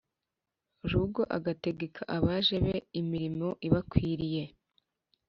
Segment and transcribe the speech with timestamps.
[0.91, 4.43] Rugo agategeka abaja be imirimo ibakwiriye